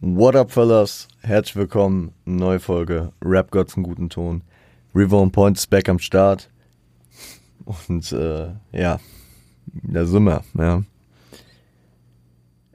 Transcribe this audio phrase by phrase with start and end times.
[0.00, 1.08] What up, fellas?
[1.22, 2.12] Herzlich willkommen.
[2.26, 3.12] Neue Folge.
[3.24, 4.42] Rap Gods einen guten Ton.
[4.94, 6.50] River on Point ist back am Start.
[7.64, 9.00] Und äh, ja,
[9.66, 10.44] da sind wir.
[10.52, 10.82] Ja.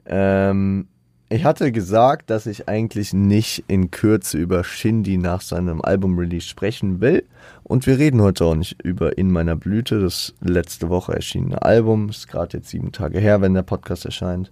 [0.04, 0.88] Ähm,
[1.28, 7.00] ich hatte gesagt, dass ich eigentlich nicht in Kürze über Shindy nach seinem Album-Release sprechen
[7.00, 7.24] will.
[7.62, 12.08] Und wir reden heute auch nicht über In meiner Blüte, das letzte Woche erschienene Album.
[12.08, 14.50] Ist gerade jetzt sieben Tage her, wenn der Podcast erscheint.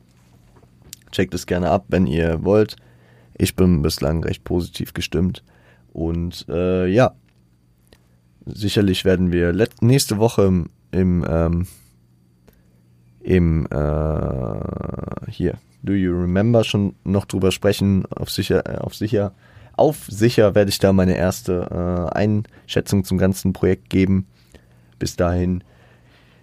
[1.12, 2.76] Checkt es gerne ab, wenn ihr wollt.
[3.36, 5.42] Ich bin bislang recht positiv gestimmt.
[5.92, 7.14] Und äh, ja,
[8.46, 11.66] sicherlich werden wir nächste Woche im, im, ähm,
[13.20, 18.06] im äh, hier, Do You Remember schon noch drüber sprechen.
[18.06, 19.32] Auf sicher, äh, auf sicher,
[19.76, 24.26] auf sicher werde ich da meine erste äh, Einschätzung zum ganzen Projekt geben.
[24.98, 25.64] Bis dahin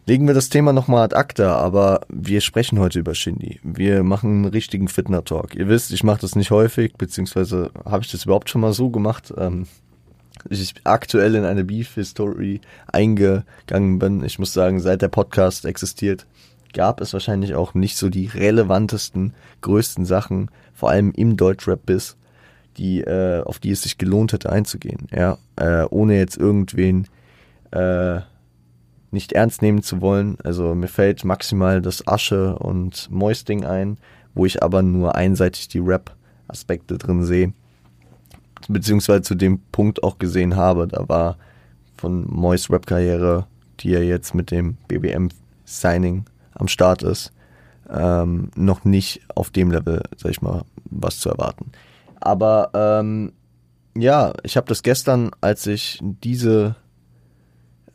[0.08, 3.60] legen wir das Thema nochmal ad acta, aber wir sprechen heute über Shindy.
[3.62, 5.54] Wir machen einen richtigen Fitner-Talk.
[5.54, 8.90] Ihr wisst, ich mache das nicht häufig, beziehungsweise habe ich das überhaupt schon mal so
[8.90, 9.34] gemacht.
[9.38, 9.68] Ähm,
[10.50, 14.24] ich aktuell in eine Beef-History eingegangen bin.
[14.24, 16.26] Ich muss sagen, seit der Podcast existiert,
[16.74, 22.16] gab es wahrscheinlich auch nicht so die relevantesten, größten Sachen, vor allem im Deutschrap-Biss,
[22.78, 25.08] die, äh, auf die es sich gelohnt hätte einzugehen.
[25.12, 27.08] Ja, äh, ohne jetzt irgendwen
[27.72, 28.22] äh,
[29.12, 30.38] nicht ernst nehmen zu wollen.
[30.44, 33.98] Also mir fällt maximal das Asche und Moisting ein,
[34.34, 37.54] wo ich aber nur einseitig die Rap-Aspekte drin sehe.
[38.68, 40.88] Beziehungsweise zu dem Punkt auch gesehen habe.
[40.88, 41.38] Da war
[41.96, 43.48] von Mois Rap-Karriere,
[43.80, 47.32] die er jetzt mit dem BBM-Signing am Start ist,
[47.90, 51.72] ähm, noch nicht auf dem Level, sag ich mal, was zu erwarten.
[52.20, 53.32] Aber ähm,
[53.96, 56.76] ja, ich habe das gestern, als ich diese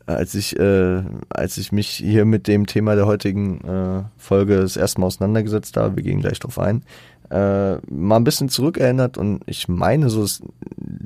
[0.07, 4.77] als ich, äh, als ich mich hier mit dem Thema der heutigen äh, Folge das
[4.77, 6.83] erste Mal auseinandergesetzt habe, wir gehen gleich drauf ein,
[7.31, 10.43] äh, mal ein bisschen zurückerinnert und ich meine, so das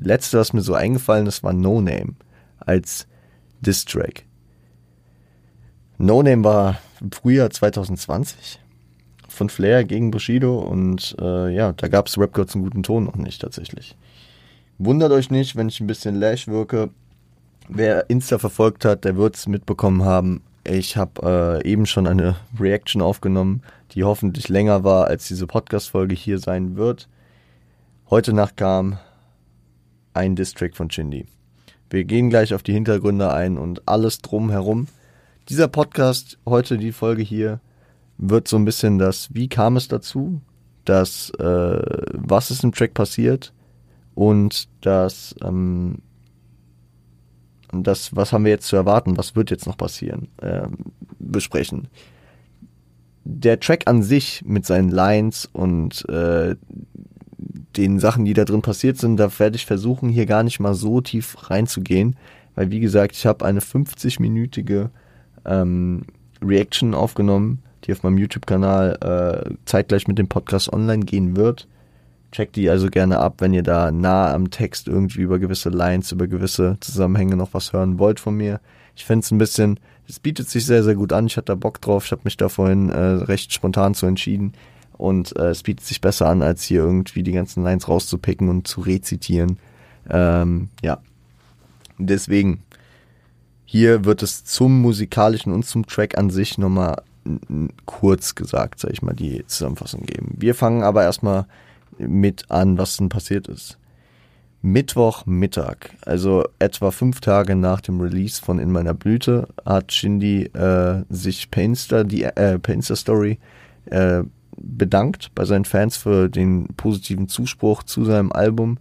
[0.01, 2.15] letzte, was mir so eingefallen ist, war No Name
[2.59, 3.07] als
[3.61, 4.25] Diss-Track.
[5.97, 8.59] No Name war im Frühjahr 2020
[9.27, 13.05] von Flair gegen Bushido und äh, ja, da gab es Rap Gods einen guten Ton
[13.05, 13.95] noch nicht tatsächlich.
[14.79, 16.89] Wundert euch nicht, wenn ich ein bisschen lash wirke
[17.69, 20.41] Wer Insta verfolgt hat, der wird es mitbekommen haben.
[20.63, 23.61] Ich habe äh, eben schon eine Reaction aufgenommen,
[23.91, 27.09] die hoffentlich länger war, als diese Podcast-Folge hier sein wird.
[28.09, 28.99] Heute Nacht kam
[30.13, 31.25] ein District von Shindy.
[31.89, 34.87] Wir gehen gleich auf die Hintergründe ein und alles drumherum.
[35.49, 37.59] Dieser Podcast, heute die Folge hier,
[38.17, 40.41] wird so ein bisschen das, wie kam es dazu,
[40.85, 43.53] das, äh, was ist im Track passiert
[44.15, 45.99] und das, ähm,
[47.71, 50.77] das, was haben wir jetzt zu erwarten, was wird jetzt noch passieren, ähm,
[51.19, 51.87] besprechen.
[53.23, 56.55] Der Track an sich mit seinen Lines und äh,
[57.75, 60.73] den Sachen, die da drin passiert sind, da werde ich versuchen, hier gar nicht mal
[60.73, 62.15] so tief reinzugehen,
[62.55, 64.89] weil wie gesagt, ich habe eine 50-minütige
[65.45, 66.05] ähm,
[66.41, 71.67] Reaction aufgenommen, die auf meinem YouTube-Kanal äh, zeitgleich mit dem Podcast online gehen wird.
[72.31, 76.11] Checkt die also gerne ab, wenn ihr da nah am Text irgendwie über gewisse Lines,
[76.11, 78.59] über gewisse Zusammenhänge noch was hören wollt von mir.
[78.95, 81.27] Ich finde es ein bisschen, es bietet sich sehr, sehr gut an.
[81.27, 82.05] Ich hatte da Bock drauf.
[82.05, 84.53] Ich habe mich da vorhin äh, recht spontan zu entschieden.
[84.97, 88.67] Und äh, es bietet sich besser an, als hier irgendwie die ganzen Lines rauszupicken und
[88.67, 89.59] zu rezitieren.
[90.09, 90.99] Ähm, ja.
[91.99, 92.63] Deswegen,
[93.65, 97.01] hier wird es zum musikalischen und zum Track an sich nochmal
[97.85, 100.35] kurz gesagt, sag ich mal, die Zusammenfassung geben.
[100.37, 101.45] Wir fangen aber erstmal
[101.99, 103.77] mit an, was denn passiert ist.
[104.61, 111.03] Mittwochmittag, also etwa fünf Tage nach dem Release von In meiner Blüte, hat Shindy äh,
[111.09, 113.39] sich per Insta, die, äh, per Insta Story
[113.85, 114.23] äh,
[114.57, 118.79] bedankt bei seinen Fans für den positiven Zuspruch zu seinem Album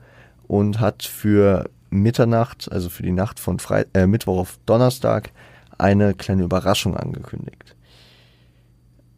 [0.49, 5.31] und hat für Mitternacht, also für die Nacht von Fre äh, Mittwoch auf Donnerstag,
[5.79, 7.76] eine kleine Überraschung angekündigt.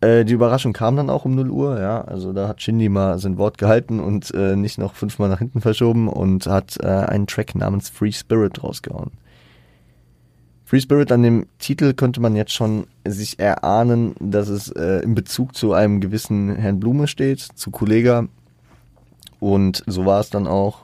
[0.00, 2.02] Äh, die Überraschung kam dann auch um 0 Uhr, ja.
[2.02, 5.60] Also da hat Shindy mal sein Wort gehalten und äh, nicht noch fünfmal nach hinten
[5.60, 9.10] verschoben und hat äh, einen Track namens Free Spirit rausgehauen.
[10.64, 15.14] Free Spirit an dem Titel könnte man jetzt schon sich erahnen, dass es äh, in
[15.14, 18.28] Bezug zu einem gewissen Herrn Blume steht, zu Kollega.
[19.40, 20.80] Und so war es dann auch.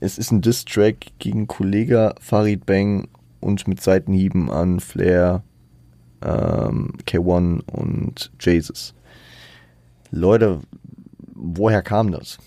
[0.00, 3.08] Es ist ein Diss-Track gegen Kollega Farid Bang
[3.40, 5.42] und mit Seitenhieben an Flair,
[6.24, 8.94] ähm, K1 und Jesus.
[10.10, 10.60] Leute,
[11.34, 12.38] woher kam das?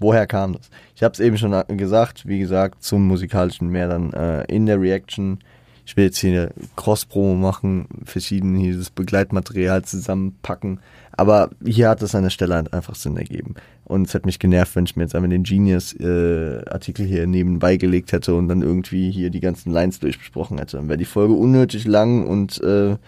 [0.00, 0.70] Woher kam das?
[0.94, 4.80] Ich habe es eben schon gesagt, wie gesagt, zum musikalischen mehr dann äh, in der
[4.80, 5.38] Reaction.
[5.88, 10.80] Ich will jetzt hier eine Cross-Promo machen, verschieden dieses Begleitmaterial zusammenpacken.
[11.12, 13.54] Aber hier hat es an der Stelle halt einfach Sinn ergeben.
[13.86, 17.78] Und es hat mich genervt, wenn ich mir jetzt einmal den Genius-Artikel äh, hier nebenbei
[17.78, 20.76] gelegt hätte und dann irgendwie hier die ganzen Lines durchbesprochen hätte.
[20.76, 22.98] Dann wäre die Folge unnötig lang und äh,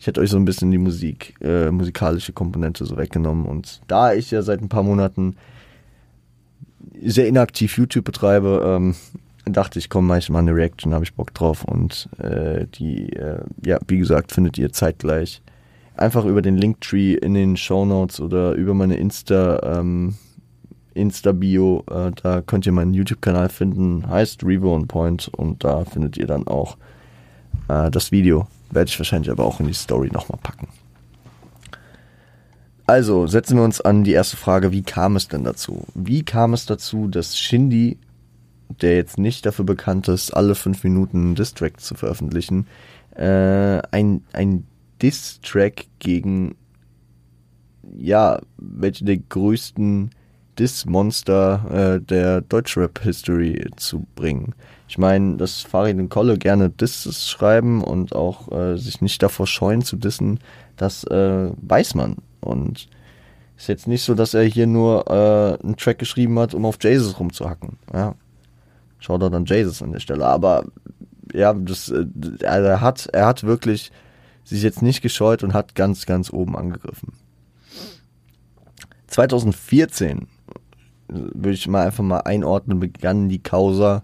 [0.00, 3.46] ich hätte euch so ein bisschen die Musik, äh, musikalische Komponente so weggenommen.
[3.46, 5.36] Und da ich ja seit ein paar Monaten
[7.00, 8.96] sehr inaktiv YouTube betreibe, ähm,
[9.46, 11.64] dachte ich, komm, mach ich mal eine Reaction, habe ich Bock drauf.
[11.64, 15.42] Und äh, die, äh, ja, wie gesagt, findet ihr zeitgleich
[15.96, 20.14] einfach über den Linktree in den Show Notes oder über meine Insta, ähm,
[20.94, 21.84] Insta-Bio.
[21.90, 26.26] Äh, da könnt ihr meinen YouTube-Kanal finden, heißt Revo on Point und da findet ihr
[26.26, 26.76] dann auch
[27.68, 28.46] äh, das Video.
[28.70, 30.68] Werde ich wahrscheinlich aber auch in die Story nochmal packen.
[32.88, 35.84] Also, setzen wir uns an die erste Frage, wie kam es denn dazu?
[35.94, 37.98] Wie kam es dazu, dass Shindy,
[38.68, 42.66] der jetzt nicht dafür bekannt ist, alle fünf Minuten einen Distrack zu veröffentlichen,
[43.14, 44.66] äh, ein, ein
[45.02, 46.56] Diss-Track gegen,
[47.96, 50.10] ja, welche der größten
[50.58, 54.54] Diss-Monster äh, der Deutschrap-History zu bringen.
[54.88, 59.46] Ich meine, dass Farid und Kolle gerne Disses schreiben und auch äh, sich nicht davor
[59.46, 60.40] scheuen zu dissen,
[60.76, 62.16] das äh, weiß man.
[62.40, 62.88] Und
[63.56, 66.76] ist jetzt nicht so, dass er hier nur äh, einen Track geschrieben hat, um auf
[66.82, 67.78] Jesus rumzuhacken.
[67.92, 68.14] Ja.
[68.98, 70.26] Schaut doch an Jesus an der Stelle.
[70.26, 70.64] Aber
[71.32, 72.06] ja, das, äh,
[72.40, 73.92] er hat, er hat wirklich
[74.44, 77.12] sich jetzt nicht gescheut und hat ganz, ganz oben angegriffen.
[79.08, 80.28] 2014
[81.08, 84.02] würde ich mal einfach mal einordnen, begann die Causa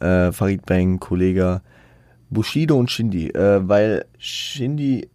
[0.00, 1.62] äh, Farid Bang, Kollege
[2.30, 5.08] Bushido und Shindy, äh, weil Shindy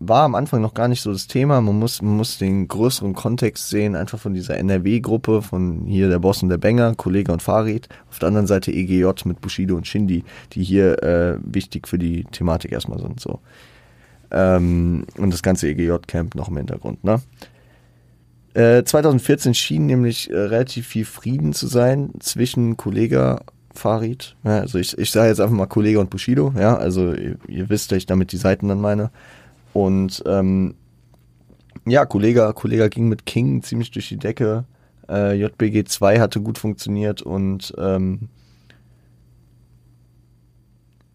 [0.00, 1.60] war am Anfang noch gar nicht so das Thema.
[1.60, 6.20] Man muss, man muss den größeren Kontext sehen, einfach von dieser NRW-Gruppe, von hier der
[6.20, 7.88] Boss und der Banger, Kollege und Farid.
[8.08, 12.24] Auf der anderen Seite EGJ mit Bushido und Shindy, die hier äh, wichtig für die
[12.24, 13.18] Thematik erstmal sind.
[13.18, 13.40] So.
[14.30, 17.02] Ähm, und das ganze EGJ-Camp noch im Hintergrund.
[17.02, 17.20] Ne?
[18.54, 23.40] Äh, 2014 schien nämlich äh, relativ viel Frieden zu sein zwischen Kollege
[23.74, 24.36] Farid.
[24.44, 27.68] Ja, also ich, ich sage jetzt einfach mal Kollege und Bushido, ja, also ihr, ihr
[27.70, 29.10] wisst, dass ich damit die Seiten dann meine.
[29.78, 30.74] Und ähm,
[31.86, 34.64] ja, Kollege, Kollege ging mit King ziemlich durch die Decke.
[35.08, 38.28] Äh, JBG 2 hatte gut funktioniert und ähm,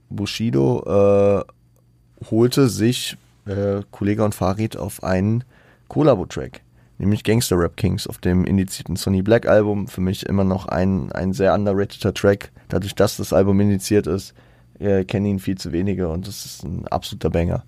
[0.10, 1.44] Bushido äh,
[2.31, 3.18] holte sich
[3.48, 5.44] äh, Kollege und Farid auf einen
[5.89, 6.62] Collabo-Track,
[7.00, 9.89] nämlich Gangster Rap Kings auf dem indizierten Sony Black Album.
[9.89, 12.54] Für mich immer noch ein, ein sehr underrateder Track.
[12.69, 14.33] Dadurch, dass das Album indiziert ist,
[14.80, 17.65] äh, kennen ihn viel zu wenige und das ist ein absoluter Banger.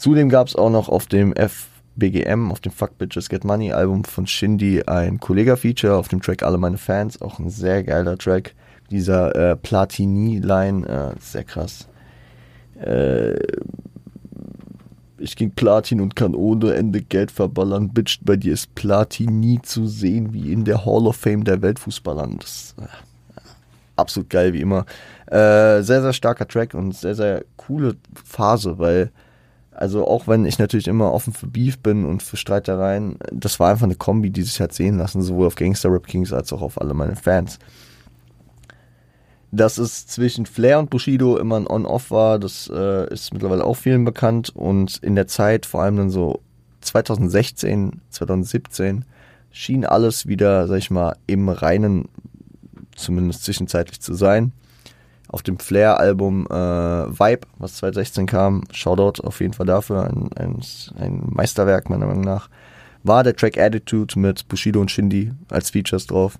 [0.00, 4.04] Zudem gab es auch noch auf dem FBGM, auf dem Fuck Bitches Get Money Album
[4.04, 8.54] von Shindy ein Kollega-Feature auf dem Track Alle meine Fans, auch ein sehr geiler Track.
[8.90, 11.86] Dieser äh, Platini-Line, äh, sehr krass.
[12.82, 13.34] Äh,
[15.18, 17.90] ich ging Platin und kann ohne Ende Geld verballern.
[17.90, 22.38] Bitch, bei dir ist Platini zu sehen wie in der Hall of Fame der Weltfußballern.
[22.38, 22.86] Das äh,
[23.96, 24.86] absolut geil wie immer.
[25.26, 29.12] Äh, sehr, sehr starker Track und sehr, sehr coole Phase, weil
[29.72, 33.70] also auch wenn ich natürlich immer offen für Beef bin und für Streitereien, das war
[33.70, 36.62] einfach eine Kombi, die sich hat sehen lassen, sowohl auf Gangster Rap Kings als auch
[36.62, 37.58] auf alle meine Fans.
[39.52, 43.74] Dass es zwischen Flair und Bushido immer ein On-Off war, das äh, ist mittlerweile auch
[43.74, 46.40] vielen bekannt und in der Zeit, vor allem dann so
[46.80, 49.04] 2016, 2017,
[49.50, 52.08] schien alles wieder, sag ich mal, im Reinen,
[52.94, 54.52] zumindest zwischenzeitlich zu sein
[55.32, 60.60] auf dem Flair-Album äh, Vibe, was 2016 kam, Shoutout auf jeden Fall dafür, ein, ein,
[60.98, 62.48] ein Meisterwerk meiner Meinung nach,
[63.02, 66.38] war der Track Attitude mit Bushido und Shindy als Features drauf.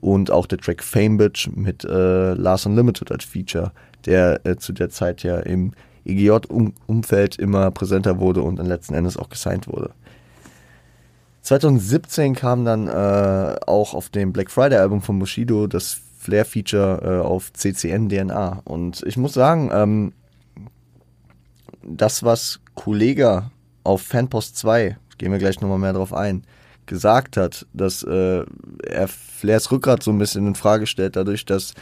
[0.00, 3.72] Und auch der Track Fame Bitch mit äh, Lars Unlimited als Feature,
[4.06, 5.72] der äh, zu der Zeit ja im
[6.06, 9.90] EGJ-Umfeld immer präsenter wurde und dann letzten Endes auch gesigned wurde.
[11.42, 17.26] 2017 kam dann äh, auch auf dem Black Friday Album von Bushido das Flair-Feature äh,
[17.26, 18.60] auf CCN DNA.
[18.64, 20.12] Und ich muss sagen, ähm,
[21.82, 23.50] das, was Kollega
[23.84, 26.44] auf Fanpost 2, gehen wir gleich nochmal mehr drauf ein,
[26.84, 28.44] gesagt hat, dass äh,
[28.84, 31.72] er Flairs Rückgrat so ein bisschen in Frage stellt, dadurch, dass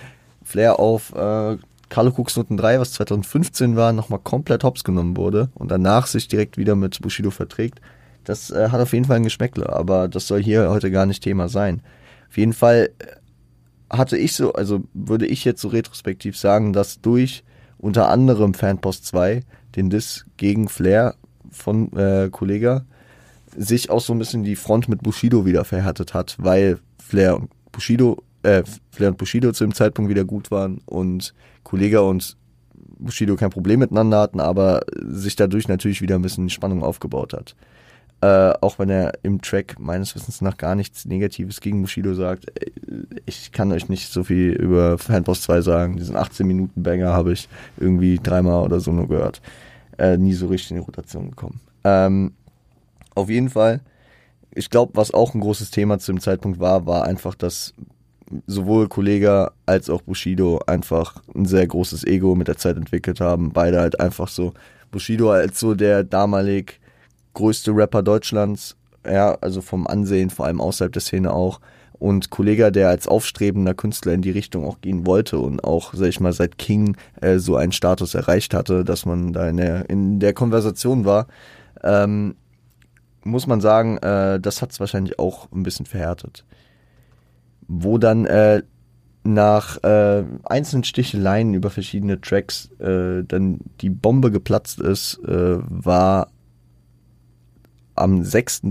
[0.45, 1.57] Flair auf äh,
[1.89, 6.29] Carlo Cooks Noten 3, was 2015 war, nochmal komplett hops genommen wurde und danach sich
[6.29, 7.81] direkt wieder mit Bushido verträgt.
[8.23, 11.25] Das äh, hat auf jeden Fall ein Geschmäckle, aber das soll hier heute gar nicht
[11.25, 11.83] Thema sein.
[12.29, 12.91] Auf jeden Fall
[13.91, 17.45] hatte ich so, also würde ich jetzt so retrospektiv sagen, dass durch
[17.79, 19.43] unter anderem Fanpost 2
[19.77, 21.15] den Diss gegen Flair
[21.51, 22.85] von äh, Kollega
[23.57, 27.51] sich auch so ein bisschen die Front mit Bushido wieder verhärtet hat, weil Flair und
[27.73, 32.37] Bushido, äh, Flair und Bushido zu dem Zeitpunkt wieder gut waren und Kollega und
[32.99, 37.55] Bushido kein Problem miteinander hatten, aber sich dadurch natürlich wieder ein bisschen Spannung aufgebaut hat.
[38.21, 42.49] Äh, auch wenn er im Track meines Wissens nach gar nichts Negatives gegen Bushido sagt.
[42.61, 42.73] Äh,
[43.27, 45.97] ich kann euch nicht so viel über Fanboss 2 sagen.
[45.97, 49.41] Diesen 18 Minuten Banger habe ich irgendwie dreimal oder so nur gehört.
[49.99, 51.61] Äh, nie so richtig in die Rotation gekommen.
[51.85, 52.33] Ähm,
[53.15, 53.81] auf jeden Fall,
[54.53, 57.75] ich glaube, was auch ein großes Thema zu dem Zeitpunkt war, war einfach, dass
[58.47, 63.53] sowohl Kollega als auch Bushido einfach ein sehr großes Ego mit der Zeit entwickelt haben.
[63.53, 64.55] Beide halt einfach so,
[64.91, 66.81] Bushido als so der damalig
[67.39, 68.77] größte Rapper Deutschlands,
[69.07, 71.61] ja, also vom Ansehen, vor allem außerhalb der Szene auch.
[71.93, 76.09] Und Kollega, der als aufstrebender Künstler in die Richtung auch gehen wollte und auch, sag
[76.09, 79.89] ich mal, seit King äh, so einen Status erreicht hatte, dass man da in der,
[79.89, 81.27] in der Konversation war,
[81.85, 82.35] ähm,
[83.23, 86.45] muss man sagen, äh, das hat es wahrscheinlich auch ein bisschen verhärtet.
[87.69, 88.63] Wo dann äh,
[89.23, 96.29] nach äh, einzelnen Sticheleien über verschiedene Tracks äh, dann die Bombe geplatzt ist, äh, war
[98.01, 98.63] am 6.,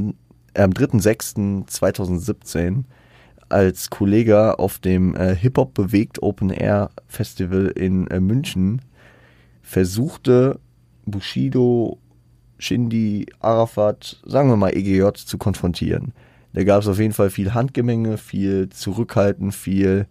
[0.53, 2.85] äh, am 3.6.2017
[3.49, 8.81] als Kollege auf dem äh, Hip-Hop bewegt Open Air Festival in äh, München
[9.61, 10.59] versuchte
[11.05, 11.99] Bushido,
[12.57, 16.13] Shindy, Arafat, sagen wir mal EGJ zu konfrontieren.
[16.53, 20.07] Da gab es auf jeden Fall viel Handgemenge, viel Zurückhalten, viel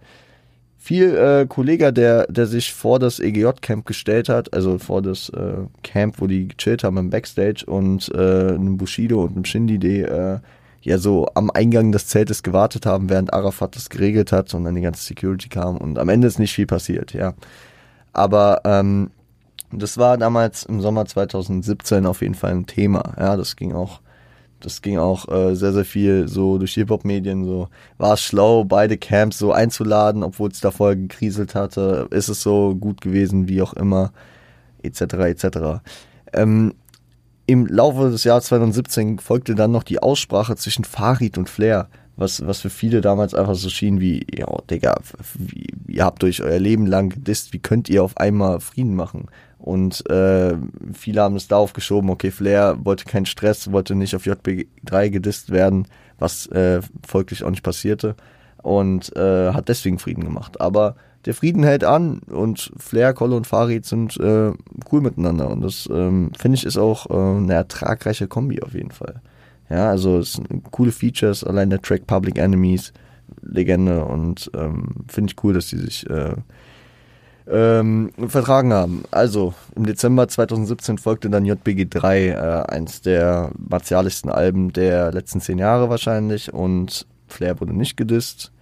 [0.87, 5.65] viel äh, Kollege, der, der sich vor das EGJ-Camp gestellt hat, also vor das äh,
[5.83, 10.03] Camp, wo die gechillt haben im Backstage und äh, einem Bushido und einem Shindy, die
[10.03, 10.39] äh,
[10.83, 14.77] ja so am Eingang des Zeltes gewartet haben, während Arafat das geregelt hat und dann
[14.77, 17.35] die ganze Security kam und am Ende ist nicht viel passiert, ja.
[18.13, 19.11] Aber ähm,
[19.73, 24.01] das war damals im Sommer 2017 auf jeden Fall ein Thema, ja, das ging auch
[24.67, 27.45] das ging auch äh, sehr, sehr viel so durch Hip-Hop-Medien.
[27.45, 27.69] So
[27.99, 32.09] war es schlau, beide Camps so einzuladen, obwohl es davor gekriselt hatte.
[32.11, 34.11] Ist es so gut gewesen, wie auch immer,
[34.83, 35.01] etc.
[35.03, 35.47] etc.
[36.33, 36.75] Ähm,
[37.47, 42.45] Im Laufe des Jahres 2017 folgte dann noch die Aussprache zwischen Farid und Flair, was,
[42.45, 44.99] was für viele damals einfach so schien wie, ja, Digga,
[45.35, 49.27] wie, ihr habt euch euer Leben lang gedisst, wie könnt ihr auf einmal Frieden machen?
[49.67, 50.55] Und äh,
[50.93, 55.51] viele haben es darauf geschoben, okay, Flair wollte keinen Stress, wollte nicht auf JB3 gedisst
[55.51, 55.89] werden,
[56.21, 58.15] was äh, folglich auch nicht passierte.
[58.63, 60.61] Und äh, hat deswegen Frieden gemacht.
[60.61, 60.95] Aber
[61.25, 64.53] der Frieden hält an und Flair, Kolle und Farid sind äh,
[64.93, 65.51] cool miteinander.
[65.51, 69.21] Und das ähm, finde ich ist auch äh, eine ertragreiche Kombi auf jeden Fall.
[69.69, 72.93] Ja, also es sind coole Features, allein der Track Public Enemies,
[73.43, 76.37] Legende und ähm, finde ich cool, dass die sich äh,
[77.49, 79.05] ähm, vertragen haben.
[79.11, 82.35] Also im Dezember 2017 folgte dann JBG 3, äh,
[82.69, 88.53] eins der martialischsten Alben der letzten zehn Jahre wahrscheinlich und Flair wurde nicht gedisst.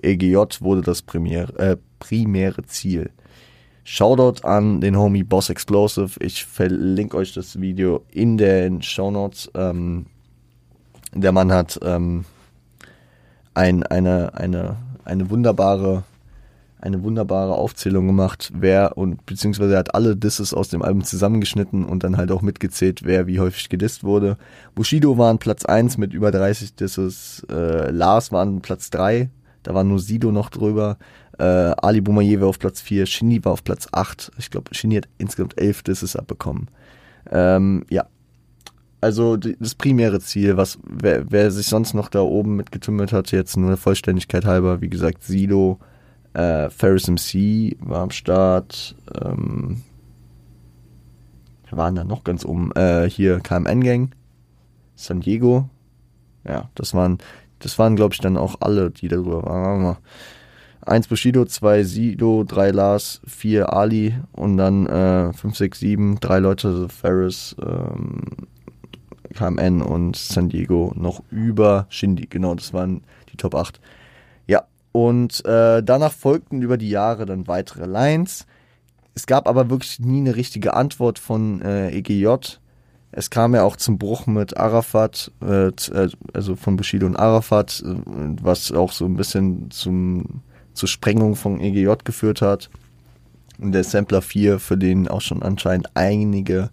[0.00, 3.10] EGJ wurde das Premier, äh, primäre Ziel.
[3.84, 6.18] Shoutout an den Homie Boss Explosive.
[6.20, 9.50] Ich verlinke euch das Video in den Show Notes.
[9.54, 10.06] Ähm,
[11.14, 12.24] der Mann hat ähm,
[13.54, 16.04] ein, eine, eine, eine wunderbare
[16.82, 21.84] eine wunderbare Aufzählung gemacht, wer und beziehungsweise er hat alle Disses aus dem Album zusammengeschnitten
[21.84, 24.36] und dann halt auch mitgezählt, wer wie häufig gedisst wurde.
[24.74, 29.30] Bushido war an Platz 1 mit über 30 Disses, äh, Lars war an Platz 3,
[29.62, 30.98] da war nur Sido noch drüber,
[31.38, 34.96] äh, Ali Boumaier war auf Platz 4, Shindy war auf Platz 8, ich glaube Shindy
[34.96, 36.68] hat insgesamt 11 Disses abbekommen.
[37.30, 38.06] Ähm, ja,
[39.00, 43.56] also das primäre Ziel, was wer, wer sich sonst noch da oben mitgetümmelt hat, jetzt
[43.56, 45.78] nur der Vollständigkeit halber, wie gesagt, Sido,
[46.34, 48.94] äh, Ferris MC war am Start.
[49.20, 49.82] Ähm,
[51.72, 52.72] waren da noch ganz oben?
[52.72, 54.14] Äh, hier KMN Gang,
[54.94, 55.68] San Diego.
[56.46, 57.18] Ja, das waren,
[57.60, 59.96] das waren glaube ich dann auch alle, die darüber waren.
[60.84, 66.40] Eins Bushido, zwei Sido, drei Lars, vier Ali und dann äh, fünf, sechs, sieben, drei
[66.40, 68.48] Leute, also Ferris, ähm,
[69.32, 72.26] KMN und San Diego noch über Shindy.
[72.28, 73.80] Genau, das waren die Top 8.
[74.92, 78.46] Und äh, danach folgten über die Jahre dann weitere Lines.
[79.14, 82.58] Es gab aber wirklich nie eine richtige Antwort von äh, EGJ.
[83.10, 87.82] Es kam ja auch zum Bruch mit Arafat, äh, äh, also von Bushido und Arafat,
[87.84, 87.94] äh,
[88.42, 92.70] was auch so ein bisschen zum, zur Sprengung von EGJ geführt hat.
[93.58, 96.70] Und der Sampler 4, für den auch schon anscheinend einige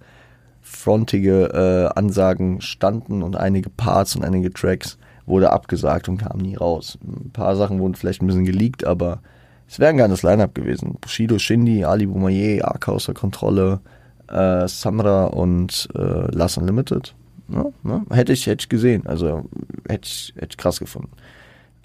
[0.61, 4.97] frontige äh, Ansagen standen und einige Parts und einige Tracks
[5.29, 6.98] wurde abgesagt und kam nie raus.
[7.03, 9.21] Ein paar Sachen wurden vielleicht ein bisschen geleakt, aber
[9.67, 10.98] es wäre ein geiles Line-Up gewesen.
[11.00, 13.79] Bushido, Shindy, Ali Boumaier, Ark außer Kontrolle,
[14.27, 17.15] äh, Samra und äh, Last Unlimited.
[17.50, 18.05] Ja, ne?
[18.09, 19.05] Hätte ich, hätte ich gesehen.
[19.07, 19.45] Also
[19.88, 21.12] hätte ich, hätte ich krass gefunden.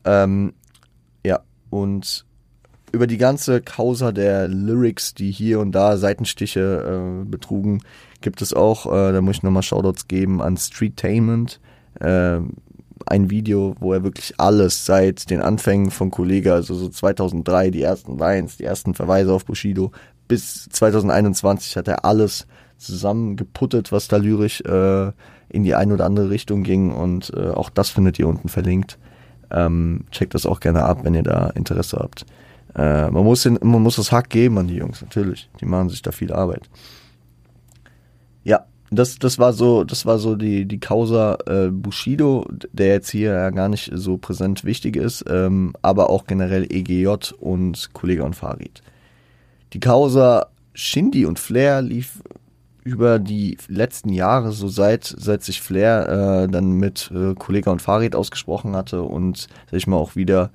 [0.05, 0.55] Ähm,
[1.25, 2.25] ja, und
[2.93, 7.83] über die ganze Causa der Lyrics, die hier und da Seitenstiche äh, betrugen,
[8.21, 11.61] gibt es auch, äh, da muss ich nochmal Shoutouts geben an Streettainment,
[12.01, 12.39] äh,
[13.07, 17.83] ein Video, wo er wirklich alles seit den Anfängen von Kollega, also so 2003, die
[17.83, 19.93] ersten Lines, die ersten Verweise auf Bushido,
[20.29, 22.47] bis 2021 hat er alles
[22.79, 25.13] zusammengeputtet, was da lyrisch äh,
[25.49, 28.99] in die eine oder andere Richtung ging und äh, auch das findet ihr unten verlinkt.
[29.51, 32.27] Ähm, checkt das auch gerne ab, wenn ihr da Interesse habt.
[32.75, 35.49] Äh, man, muss den, man muss das Hack geben an die Jungs, natürlich.
[35.61, 36.69] Die machen sich da viel Arbeit.
[38.43, 43.11] Ja, das, das war so, das war so die, die Causa äh, Bushido, der jetzt
[43.11, 48.25] hier ja gar nicht so präsent wichtig ist, ähm, aber auch generell EGJ und Kollege
[48.25, 48.83] und Farid.
[49.73, 52.23] Die Causa Shindy und Flair lief
[52.83, 57.81] über die letzten Jahre, so seit, seit sich Flair äh, dann mit äh, Kollega und
[57.81, 60.51] Farid ausgesprochen hatte und, sag ich mal, auch wieder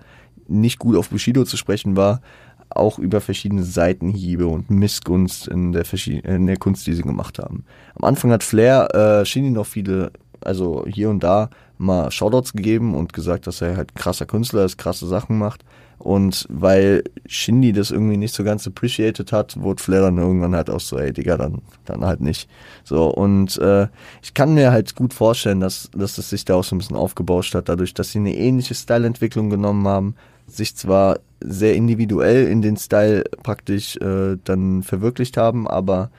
[0.47, 2.21] nicht gut auf Bushido zu sprechen war,
[2.69, 5.85] auch über verschiedene Seitenhiebe und Missgunst in der,
[6.23, 7.65] in der Kunst, die sie gemacht haben.
[7.95, 10.11] Am Anfang hat Flair äh, Shindy noch viele,
[10.41, 14.77] also hier und da mal Shoutouts gegeben und gesagt, dass er halt krasser Künstler ist,
[14.77, 15.63] krasse Sachen macht.
[15.97, 20.69] Und weil Shindy das irgendwie nicht so ganz appreciated hat, wurde Flair dann irgendwann halt
[20.69, 22.49] auch so, ey Digga, dann, dann halt nicht.
[22.85, 23.87] So, und äh,
[24.21, 26.95] ich kann mir halt gut vorstellen, dass, dass das sich da auch so ein bisschen
[26.95, 30.15] aufgebauscht hat, dadurch, dass sie eine ähnliche Styleentwicklung genommen haben,
[30.55, 36.11] sich zwar sehr individuell in den Style praktisch äh, dann verwirklicht haben, aber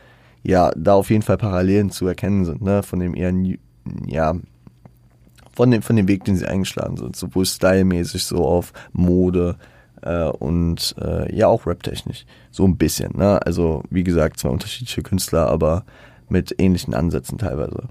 [0.42, 3.32] ja, da auf jeden Fall Parallelen zu erkennen sind, ne, von dem eher,
[4.06, 4.34] ja,
[5.52, 9.56] von dem, von dem Weg, den sie eingeschlagen sind, sowohl stylmäßig so auf Mode
[10.02, 15.02] äh, und äh, ja auch raptechnisch, so ein bisschen, ne, also wie gesagt, zwei unterschiedliche
[15.02, 15.84] Künstler, aber
[16.30, 17.88] mit ähnlichen Ansätzen teilweise.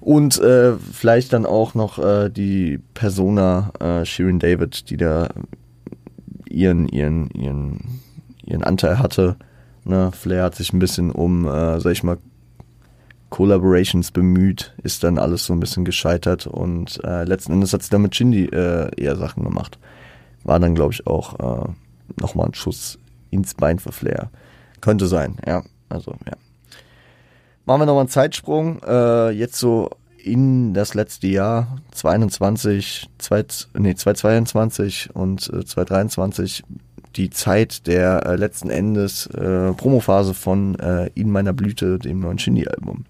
[0.00, 5.28] Und äh, vielleicht dann auch noch äh, die Persona äh, Shirin David, die da
[6.56, 8.00] ihren, ihren, ihren,
[8.44, 9.36] ihren Anteil hatte.
[9.84, 10.10] Ne?
[10.12, 12.18] Flair hat sich ein bisschen um, äh, sag ich mal,
[13.28, 17.90] Collaborations bemüht, ist dann alles so ein bisschen gescheitert und äh, letzten Endes hat sie
[17.90, 19.78] dann mit Shindy äh, eher Sachen gemacht.
[20.44, 21.68] War dann, glaube ich, auch äh,
[22.20, 22.98] nochmal ein Schuss
[23.30, 24.30] ins Bein für Flair.
[24.80, 25.64] Könnte sein, ja.
[25.88, 26.36] Also, ja.
[27.64, 28.80] Machen wir nochmal einen Zeitsprung.
[28.86, 29.90] Äh, jetzt so
[30.26, 33.08] in das letzte Jahr 2021,
[33.78, 36.64] nee, 2022 und äh, 2023
[37.14, 42.38] die Zeit der äh, letzten Endes äh, Promophase von äh, In meiner Blüte, dem neuen
[42.38, 43.04] Shindy-Album.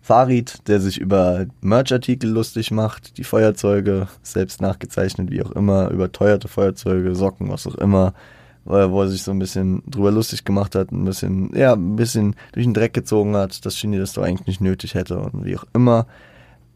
[0.00, 6.48] Farid, der sich über Merch-Artikel lustig macht, die Feuerzeuge selbst nachgezeichnet, wie auch immer, überteuerte
[6.48, 8.14] Feuerzeuge, Socken, was auch immer,
[8.64, 12.36] wo er sich so ein bisschen drüber lustig gemacht hat, ein bisschen, ja, ein bisschen
[12.52, 15.56] durch den Dreck gezogen hat, dass Shindy das doch eigentlich nicht nötig hätte und wie
[15.56, 16.06] auch immer.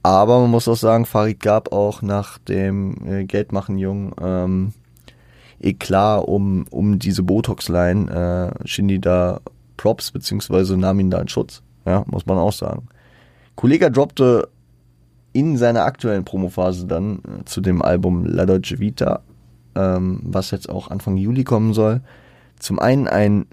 [0.02, 4.72] Aber man muss auch sagen, Farid gab auch nach dem äh, Geldmachen Jung ähm,
[5.60, 9.40] Eklat um, um diese Botox-Line äh, Shindy da
[9.76, 11.62] Props, beziehungsweise nahm ihn da in Schutz.
[11.84, 12.88] Ja, muss man auch sagen.
[13.54, 14.48] Kollega droppte
[15.32, 19.22] in seiner aktuellen Promophase dann äh, zu dem Album La Dolce Vita
[19.76, 22.00] ähm, was jetzt auch Anfang Juli kommen soll.
[22.58, 23.46] Zum einen ein,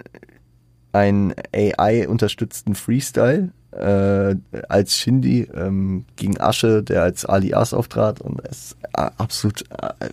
[0.92, 4.36] ein AI-unterstützten Freestyle äh,
[4.70, 9.64] als Shindy ähm, gegen Asche, der als Alias auftrat und es ist absolut,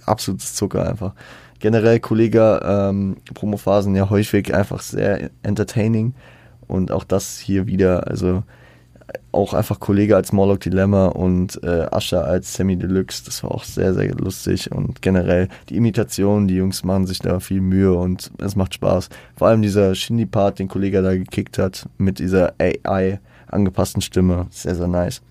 [0.06, 1.14] absolutes Zucker einfach.
[1.58, 6.14] Generell Kollege ähm, Promophasen ja häufig einfach sehr entertaining
[6.66, 8.42] und auch das hier wieder, also
[9.32, 13.24] auch einfach Kollege als Morlock Dilemma und äh, Ascher als Semi Deluxe.
[13.24, 17.40] Das war auch sehr, sehr lustig und generell die Imitation, die Jungs machen sich da
[17.40, 19.08] viel Mühe und es macht Spaß.
[19.36, 24.74] Vor allem dieser Shindy-Part, den Kollege da gekickt hat, mit dieser AI angepassten Stimme, sehr,
[24.74, 25.22] sehr nice.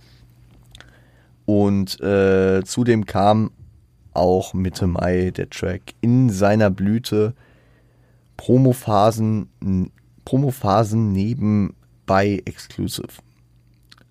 [1.46, 3.52] Und äh, zudem kam
[4.13, 7.34] auch Mitte Mai der Track in seiner Blüte
[8.38, 9.50] Promophasen,
[10.26, 13.10] Promophasen nebenbei Exclusive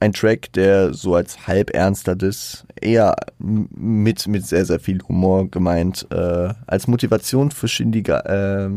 [0.01, 5.51] ein Track, der so als halb ernster Diss eher mit, mit sehr, sehr viel Humor
[5.51, 8.71] gemeint, äh, als Motivation für Shindy äh,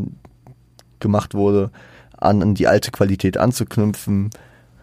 [0.98, 1.70] gemacht wurde,
[2.18, 4.30] an, an die alte Qualität anzuknüpfen.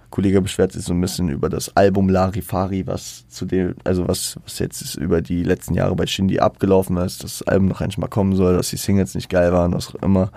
[0.09, 4.39] Kollege beschwert sich so ein bisschen über das Album Larifari, was zu dem, also was,
[4.43, 7.99] was jetzt über die letzten Jahre bei Shindy abgelaufen ist, dass das Album noch endlich
[7.99, 10.31] mal kommen soll, dass die Singles nicht geil waren, was auch immer.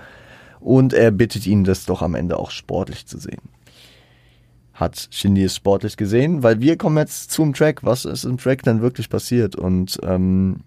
[0.60, 3.40] Und er bittet ihn, das doch am Ende auch sportlich zu sehen
[4.82, 8.62] hat Shindy es sportlich gesehen, weil wir kommen jetzt zum Track, was ist im Track
[8.62, 10.60] denn wirklich passiert und ähm,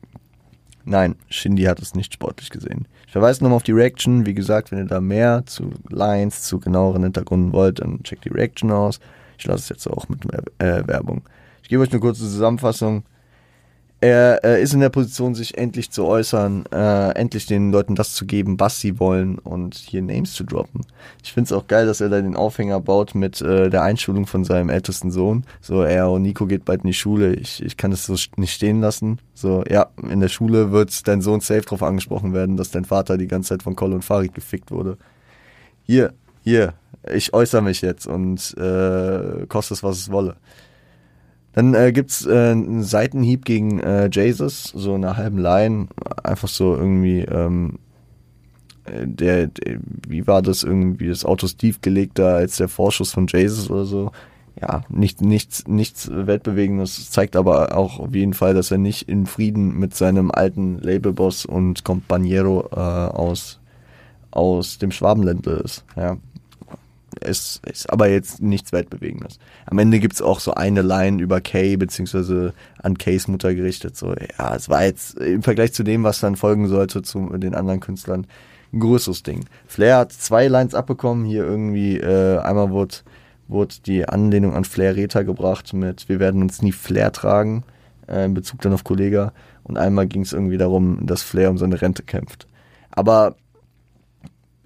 [0.86, 2.88] nein, Shindy hat es nicht sportlich gesehen.
[3.06, 6.60] Ich verweise nochmal auf die Reaction, wie gesagt, wenn ihr da mehr zu Lines, zu
[6.60, 9.00] genaueren Hintergründen wollt, dann checkt die Reaction aus.
[9.38, 10.26] Ich lasse es jetzt auch mit
[10.60, 11.22] äh, Werbung.
[11.62, 13.04] Ich gebe euch eine kurze Zusammenfassung.
[14.06, 18.14] Er, er ist in der Position, sich endlich zu äußern, äh, endlich den Leuten das
[18.14, 20.82] zu geben, was sie wollen und hier Names zu droppen.
[21.24, 24.28] Ich finde es auch geil, dass er da den Aufhänger baut mit äh, der Einschulung
[24.28, 25.44] von seinem ältesten Sohn.
[25.60, 28.54] So, er und Nico geht bald in die Schule, ich, ich kann es so nicht
[28.54, 29.20] stehen lassen.
[29.34, 33.18] So, ja, in der Schule wird dein Sohn safe drauf angesprochen werden, dass dein Vater
[33.18, 34.98] die ganze Zeit von Cole und Farid gefickt wurde.
[35.84, 36.14] Hier,
[36.44, 36.74] hier,
[37.12, 40.36] ich äußere mich jetzt und äh, kostet es, was es wolle.
[41.56, 45.88] Dann äh, gibt's äh, einen Seitenhieb gegen äh, Jesus, so eine halben Line,
[46.22, 47.80] einfach so irgendwie, ähm,
[48.84, 53.14] äh, der, der, wie war das irgendwie, das Auto Steve gelegt da als der Vorschuss
[53.14, 54.12] von Jesus oder so.
[54.60, 59.26] Ja, nicht, nichts, nichts Weltbewegendes, zeigt aber auch auf jeden Fall, dass er nicht in
[59.26, 63.62] Frieden mit seinem alten Labelboss und Companiero äh, aus,
[64.32, 65.86] aus dem Schwabenländle ist.
[65.96, 66.18] Ja,
[67.22, 69.40] es ist aber jetzt nichts Weltbewegendes.
[69.66, 73.96] Am Ende gibt's auch so eine Line über Kay, beziehungsweise an Kays Mutter gerichtet.
[73.96, 77.56] So, ja, es war jetzt im Vergleich zu dem, was dann folgen sollte zu den
[77.56, 78.28] anderen Künstlern,
[78.74, 79.46] ein größeres Ding.
[79.68, 81.26] Flair hat zwei Lines abbekommen.
[81.26, 82.96] Hier irgendwie, äh, einmal wurde,
[83.48, 87.64] wurde die Anlehnung an Flair Reta gebracht mit Wir werden uns nie Flair tragen,
[88.08, 89.34] äh, in Bezug dann auf Kollega.
[89.64, 92.48] Und einmal ging es irgendwie darum, dass Flair um seine Rente kämpft.
[92.92, 93.36] Aber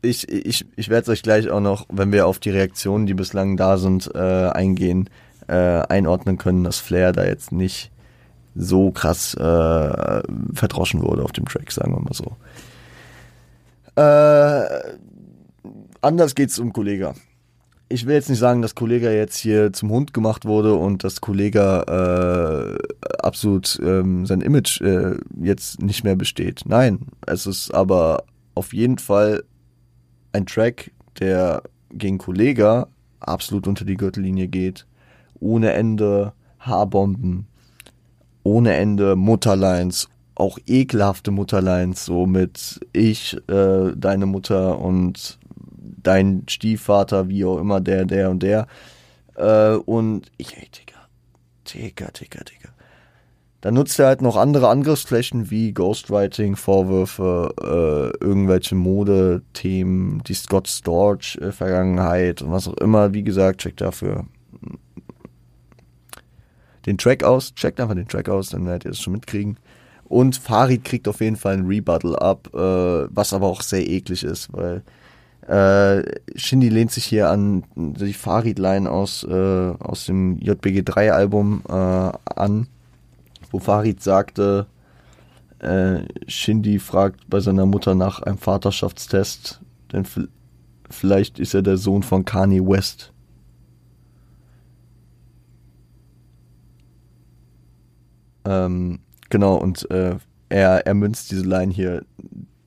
[0.02, 3.14] ich, ich, ich werde es euch gleich auch noch, wenn wir auf die Reaktionen, die
[3.14, 5.10] bislang da sind, äh, eingehen,
[5.48, 7.92] äh, einordnen können, dass Flair da jetzt nicht
[8.56, 10.22] so krass äh,
[10.54, 12.36] verdroschen wurde auf dem Track, sagen wir mal so.
[13.96, 14.98] Äh,
[16.02, 17.14] anders geht's um Kollega.
[17.92, 21.22] Ich will jetzt nicht sagen, dass Kollega jetzt hier zum Hund gemacht wurde und dass
[21.22, 22.78] Kollega äh,
[23.20, 26.62] absolut ähm, sein Image äh, jetzt nicht mehr besteht.
[26.66, 29.44] Nein, es ist aber auf jeden Fall
[30.32, 32.88] ein Track, der gegen Kollega
[33.20, 34.86] absolut unter die Gürtellinie geht,
[35.40, 37.48] ohne Ende Haarbomben,
[38.44, 45.38] ohne Ende Mutterlines, auch ekelhafte Mutterlines, so mit ich, äh, deine Mutter und
[46.04, 48.68] dein Stiefvater, wie auch immer, der, der und der.
[49.36, 51.00] Äh, und ich, ey, Digga,
[51.68, 52.70] Digga, Digga, Digga.
[53.62, 60.70] Dann nutzt er halt noch andere Angriffsflächen wie Ghostwriting, Vorwürfe, äh, irgendwelche Modethemen, die Scott
[60.70, 63.14] Storch-Vergangenheit äh, und was auch immer.
[63.14, 64.26] Wie gesagt, checkt dafür
[66.86, 67.54] den Track aus.
[67.54, 69.58] Checkt einfach den Track aus, dann werdet ihr es schon mitkriegen.
[70.06, 74.24] Und Farid kriegt auf jeden Fall ein Rebuttal ab, äh, was aber auch sehr eklig
[74.24, 74.84] ist, weil
[75.48, 76.04] äh,
[76.36, 82.68] Shindy lehnt sich hier an die Farid-Line aus, äh, aus dem JBG 3-Album äh, an
[83.52, 84.68] wo Farid sagte,
[85.60, 90.06] äh, Shindy fragt bei seiner Mutter nach einem Vaterschaftstest, denn
[90.90, 93.12] vielleicht ist er der Sohn von Kanye West.
[98.46, 100.16] Ähm, genau, und äh,
[100.50, 102.06] er, er münzt diese Line hier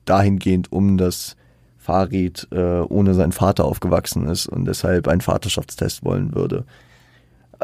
[0.05, 1.35] dahingehend um, dass
[1.77, 6.65] Farid äh, ohne seinen Vater aufgewachsen ist und deshalb einen Vaterschaftstest wollen würde.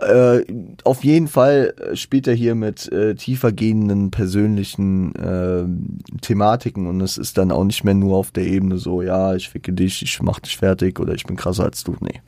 [0.02, 0.46] Äh,
[0.86, 5.66] auf jeden Fall spielt er hier mit äh, tiefer gehenden persönlichen äh,
[6.22, 9.50] Thematiken und es ist dann auch nicht mehr nur auf der Ebene so, ja, ich
[9.50, 11.96] ficke dich, ich mach dich fertig oder ich bin krasser als du.
[12.00, 12.22] Nee.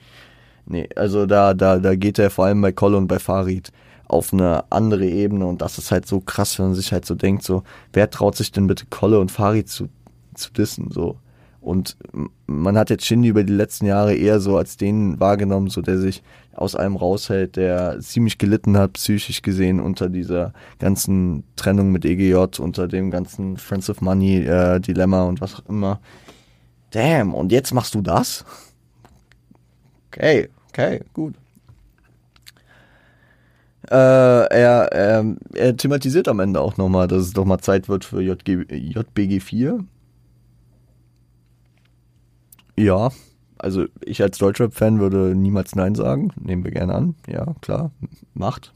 [0.66, 3.72] Nee, also da, da, da geht er vor allem bei Kolle und bei Farid
[4.08, 7.16] auf eine andere Ebene und das ist halt so krass, wenn man sich halt so
[7.16, 9.88] denkt, so, wer traut sich denn bitte Kolle und Farid zu,
[10.36, 11.18] zu dissen, so.
[11.62, 11.96] Und
[12.48, 16.00] man hat jetzt Shindy über die letzten Jahre eher so als den wahrgenommen, so der
[16.00, 22.06] sich aus allem raushält, der ziemlich gelitten hat, psychisch gesehen, unter dieser ganzen Trennung mit
[22.06, 26.00] EGJ, unter dem ganzen Friends of Money äh, Dilemma und was auch immer.
[26.92, 28.46] Damn, und jetzt machst du das?
[30.08, 31.36] Okay, okay, gut.
[33.90, 38.06] Äh, er, er, er thematisiert am Ende auch nochmal, dass es doch mal Zeit wird
[38.06, 39.86] für JG, JBG 4
[42.78, 43.12] ja,
[43.62, 46.32] also ich als Deutschrap-Fan würde niemals Nein sagen.
[46.40, 47.16] Nehmen wir gerne an.
[47.28, 47.92] Ja, klar,
[48.34, 48.74] macht.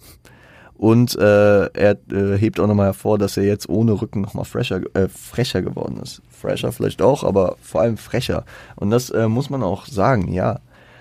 [0.77, 4.81] Und äh, er äh, hebt auch nochmal hervor, dass er jetzt ohne Rücken nochmal fresher,
[4.93, 6.21] äh, frecher geworden ist.
[6.29, 8.43] Fresher vielleicht auch, aber vor allem frecher.
[8.75, 10.59] Und das äh, muss man auch sagen, ja.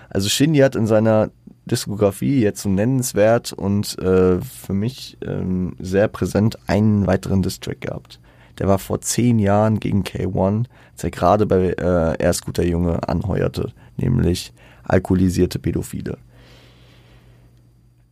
[0.09, 1.29] Also Shindy hat in seiner
[1.65, 8.19] Diskografie jetzt so nennenswert und äh, für mich ähm, sehr präsent einen weiteren Distrack gehabt.
[8.59, 13.07] Der war vor zehn Jahren gegen K1, als er gerade bei äh, Erst guter Junge
[13.07, 16.17] anheuerte, nämlich alkoholisierte Pädophile.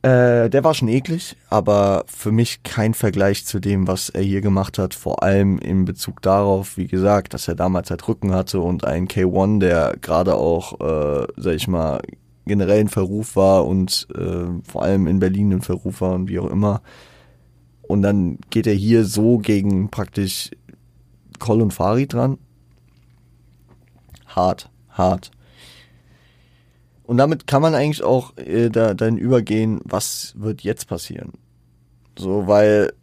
[0.03, 4.41] Äh, der war schon eklig, aber für mich kein Vergleich zu dem, was er hier
[4.41, 4.93] gemacht hat.
[4.93, 9.07] Vor allem in Bezug darauf, wie gesagt, dass er damals halt Rücken hatte und ein
[9.07, 12.01] K1, der gerade auch, äh, sag ich mal,
[12.45, 16.39] generell in Verruf war und äh, vor allem in Berlin in Verruf war und wie
[16.39, 16.81] auch immer
[17.83, 20.51] Und dann geht er hier so gegen praktisch
[21.39, 22.37] Col und Farid dran.
[24.27, 25.31] Hart, hart.
[27.03, 31.33] Und damit kann man eigentlich auch äh, da, dann übergehen, was wird jetzt passieren.
[32.17, 32.93] So, weil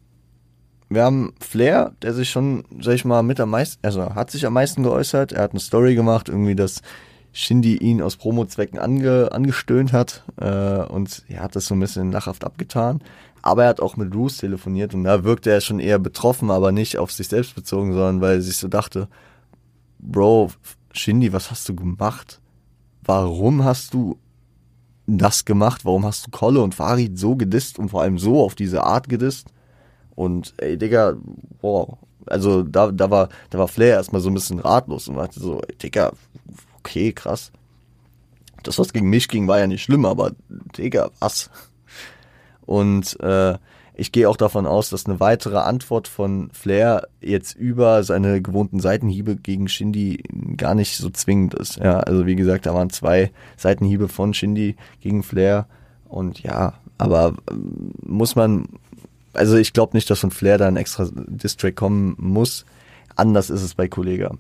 [0.89, 4.47] wir haben Flair, der sich schon, sag ich mal, mit am meisten, also hat sich
[4.47, 5.33] am meisten geäußert.
[5.33, 6.83] Er hat eine Story gemacht, irgendwie, dass
[7.33, 12.11] Shindy ihn aus Promo-Zwecken ange, angestöhnt hat äh, und er hat das so ein bisschen
[12.11, 13.01] lachhaft abgetan.
[13.43, 16.73] Aber er hat auch mit Bruce telefoniert und da wirkte er schon eher betroffen, aber
[16.73, 19.09] nicht auf sich selbst bezogen, sondern weil er sich so dachte,
[19.99, 20.51] Bro,
[20.93, 22.41] Shindy, was hast du gemacht?
[23.03, 24.19] Warum hast du
[25.07, 25.85] das gemacht?
[25.85, 29.09] Warum hast du Kolle und Farid so gedisst und vor allem so auf diese Art
[29.09, 29.49] gedisst?
[30.15, 31.15] Und ey, Digga,
[31.61, 35.41] boah, also da, da war, da war Flair erstmal so ein bisschen ratlos und dachte
[35.41, 36.13] so, ey, Digga,
[36.79, 37.53] okay, krass.
[38.63, 40.33] Das, was gegen mich ging, war ja nicht schlimm, aber
[40.77, 41.51] Digga, was?
[42.71, 43.59] Und äh,
[43.95, 48.79] ich gehe auch davon aus, dass eine weitere Antwort von Flair jetzt über seine gewohnten
[48.79, 50.23] Seitenhiebe gegen Shindy
[50.57, 51.79] gar nicht so zwingend ist.
[51.79, 55.67] Ja, also wie gesagt, da waren zwei Seitenhiebe von Shindy gegen Flair.
[56.09, 58.69] Und ja, aber ähm, muss man,
[59.33, 62.65] also ich glaube nicht, dass von Flair da ein extra Distrack kommen muss.
[63.17, 64.37] Anders ist es bei Kollega.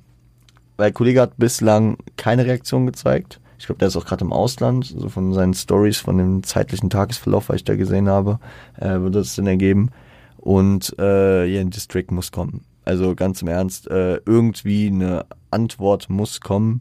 [0.76, 3.40] Weil Kollege hat bislang keine Reaktion gezeigt.
[3.60, 6.42] Ich glaube, der ist auch gerade im Ausland, so also von seinen Stories, von dem
[6.42, 8.40] zeitlichen Tagesverlauf, was ich da gesehen habe,
[8.78, 9.90] äh, würde das Sinn ergeben.
[10.38, 12.64] Und äh, ja, ein District muss kommen.
[12.86, 16.80] Also ganz im Ernst, äh, irgendwie eine Antwort muss kommen.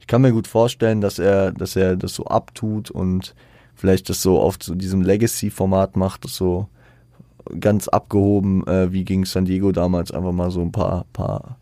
[0.00, 3.34] Ich kann mir gut vorstellen, dass er, dass er das so abtut und
[3.74, 6.68] vielleicht das so auf so diesem Legacy-Format macht, das so
[7.58, 11.56] ganz abgehoben, äh, wie gegen San Diego damals, einfach mal so ein paar, paar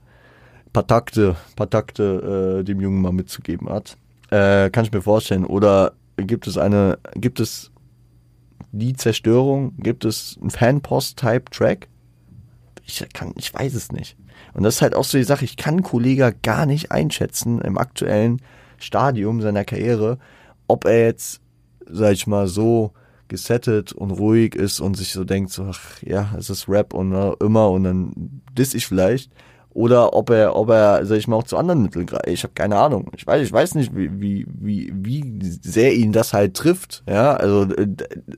[0.72, 3.96] paar Takte, paar Takte äh, dem Jungen mal mitzugeben hat.
[4.31, 5.45] Äh, kann ich mir vorstellen.
[5.45, 7.71] Oder gibt es eine, gibt es
[8.73, 9.77] die Zerstörung?
[9.79, 11.89] Gibt es einen Fanpost-Type-Track?
[12.85, 14.17] Ich kann, ich weiß es nicht.
[14.55, 17.79] Und das ist halt auch so die Sache, ich kann Kollega gar nicht einschätzen im
[17.79, 18.41] aktuellen
[18.79, 20.19] Stadium seiner Karriere,
[20.69, 21.41] ob er jetzt,
[21.87, 22.93] sag ich mal, so
[23.29, 27.12] gesettet und ruhig ist und sich so denkt, so, ach ja, es ist Rap und
[27.41, 29.33] immer und dann diss ich vielleicht
[29.77, 32.27] oder ob er, ob er, sag ich mal, auch zu anderen Mitteln greift.
[32.29, 33.11] Ich habe keine Ahnung.
[33.15, 34.11] Ich weiß, ich weiß nicht, wie,
[34.49, 37.05] wie, wie, sehr ihn das halt trifft.
[37.07, 37.69] Ja, also,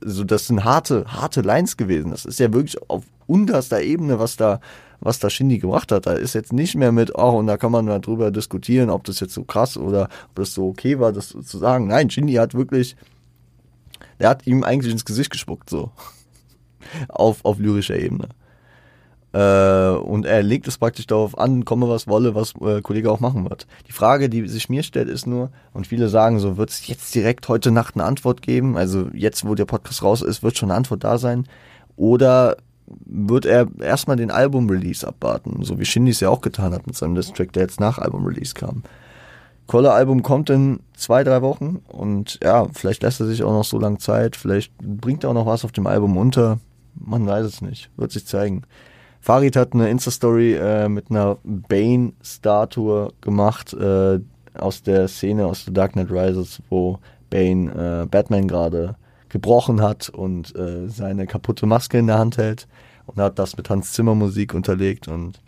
[0.03, 2.11] also das sind harte, harte Lines gewesen.
[2.11, 4.59] Das ist ja wirklich auf unterster Ebene, was da,
[4.99, 6.07] was da Shindy gemacht hat.
[6.07, 9.05] Da ist jetzt nicht mehr mit, oh, und da kann man mal drüber diskutieren, ob
[9.05, 11.87] das jetzt so krass oder ob das so okay war, das zu sagen.
[11.87, 12.97] Nein, Shindy hat wirklich,
[14.19, 15.93] der hat ihm eigentlich ins Gesicht gespuckt, so.
[17.09, 18.29] auf, auf lyrischer Ebene.
[19.33, 23.21] Äh, und er legt es praktisch darauf an, komme was wolle, was äh, Kollege auch
[23.21, 23.67] machen wird.
[23.87, 27.15] Die Frage, die sich mir stellt, ist nur, und viele sagen so, wird es jetzt
[27.15, 28.77] direkt heute Nacht eine Antwort geben?
[28.77, 31.47] Also jetzt, wo der Podcast raus ist, wird schon eine Antwort da sein?
[31.97, 32.57] Oder
[33.05, 36.97] wird er erstmal den Album-Release abwarten, so wie Shindy es ja auch getan hat mit
[36.97, 38.83] seinem Distrack, der jetzt nach Album-Release kam.
[39.67, 43.79] Koller-Album kommt in zwei, drei Wochen und ja, vielleicht lässt er sich auch noch so
[43.79, 46.59] lange Zeit, vielleicht bringt er auch noch was auf dem Album unter.
[46.95, 48.63] Man weiß es nicht, wird sich zeigen.
[49.21, 54.21] Farid hat eine Insta-Story äh, mit einer Bane-Statue gemacht äh,
[54.55, 56.99] aus der Szene aus The Dark Knight Rises, wo
[57.31, 58.97] Bane äh, Batman gerade
[59.29, 62.67] gebrochen hat und äh, seine kaputte Maske in der Hand hält
[63.07, 65.41] und hat das mit Hans Zimmer Musik unterlegt und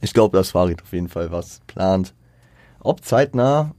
[0.00, 2.12] ich glaube, dass Farid auf jeden Fall was plant.
[2.80, 3.72] Ob zeitnah,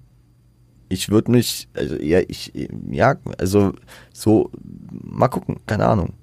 [0.87, 2.53] ich würde mich, also ja, ich,
[2.89, 3.73] ja, also
[4.13, 4.49] so,
[4.91, 6.13] mal gucken, keine Ahnung.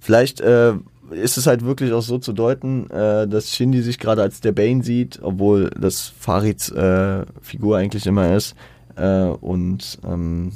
[0.00, 0.74] Vielleicht äh,
[1.10, 4.52] ist es halt wirklich auch so zu deuten, äh, dass Shindy sich gerade als der
[4.52, 8.54] Bane sieht, obwohl das Farids äh, Figur eigentlich immer ist
[8.96, 10.52] äh, und ähm,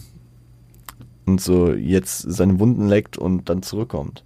[1.27, 4.25] und so jetzt seine Wunden leckt und dann zurückkommt.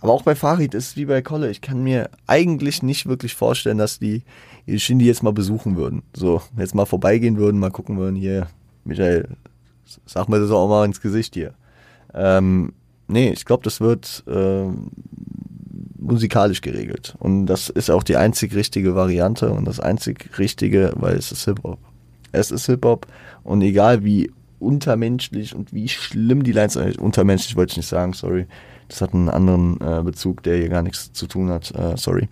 [0.00, 1.48] Aber auch bei Farid ist es wie bei Kolle.
[1.50, 4.22] Ich kann mir eigentlich nicht wirklich vorstellen, dass die
[4.66, 6.02] Shindy jetzt mal besuchen würden.
[6.12, 8.48] So, jetzt mal vorbeigehen würden, mal gucken würden, hier,
[8.84, 9.28] Michael,
[10.04, 11.54] sag mir das auch mal ins Gesicht hier.
[12.14, 12.72] Ähm,
[13.12, 14.66] nee, ich glaube, das wird äh,
[15.98, 17.14] musikalisch geregelt.
[17.18, 21.44] Und das ist auch die einzig richtige Variante und das einzig richtige, weil es ist
[21.44, 21.78] Hip-Hop.
[22.32, 23.06] Es ist Hip-Hop
[23.44, 28.12] und egal wie untermenschlich und wie schlimm die Lines sind, untermenschlich wollte ich nicht sagen,
[28.12, 28.46] sorry.
[28.88, 32.28] Das hat einen anderen äh, Bezug, der hier gar nichts zu tun hat, äh, sorry.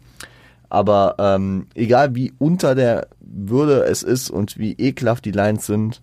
[0.69, 6.01] Aber ähm, egal wie unter der Würde es ist und wie ekelhaft die Lines sind,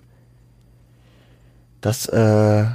[1.81, 2.65] das äh,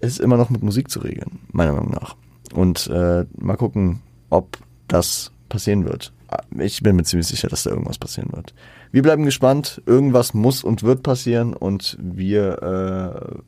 [0.00, 2.16] ist immer noch mit Musik zu regeln, meiner Meinung nach.
[2.54, 6.12] Und äh, mal gucken, ob das passieren wird.
[6.58, 8.54] Ich bin mir ziemlich sicher, dass da irgendwas passieren wird.
[8.92, 9.80] Wir bleiben gespannt.
[9.86, 13.44] Irgendwas muss und wird passieren und wir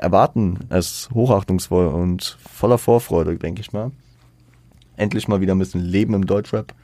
[0.00, 3.90] erwarten es hochachtungsvoll und voller Vorfreude, denke ich mal.
[4.96, 6.74] Endlich mal wieder ein bisschen Leben im Deutschrap.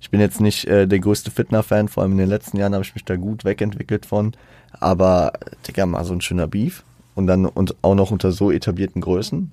[0.00, 2.84] Ich bin jetzt nicht äh, der größte Fitner-Fan, vor allem in den letzten Jahren habe
[2.84, 4.32] ich mich da gut wegentwickelt von.
[4.72, 5.32] Aber,
[5.66, 6.84] Digga, mal so ein schöner Beef.
[7.14, 9.50] Und dann und auch noch unter so etablierten Größen.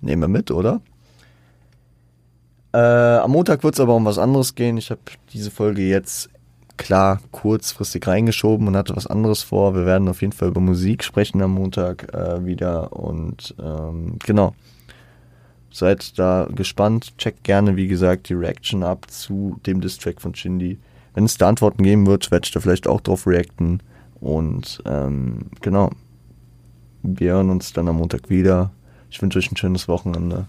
[0.00, 0.80] Nehmen wir mit, oder?
[2.72, 4.76] Äh, am Montag wird es aber um was anderes gehen.
[4.76, 5.00] Ich habe
[5.32, 6.30] diese Folge jetzt
[6.76, 9.74] klar kurzfristig reingeschoben und hatte was anderes vor.
[9.74, 12.92] Wir werden auf jeden Fall über Musik sprechen am Montag äh, wieder.
[12.92, 14.54] Und ähm, genau.
[15.70, 17.16] Seid da gespannt.
[17.18, 20.78] Checkt gerne, wie gesagt, die Reaction ab zu dem Distrack von Shindy.
[21.14, 23.80] Wenn es da Antworten geben wird, werde ich da vielleicht auch drauf reacten.
[24.20, 25.90] Und ähm, genau.
[27.02, 28.70] Wir hören uns dann am Montag wieder.
[29.10, 30.46] Ich wünsche euch ein schönes Wochenende.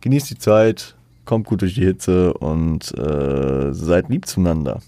[0.00, 0.94] Genießt die Zeit,
[1.26, 4.80] kommt gut durch die Hitze und äh, seid lieb zueinander.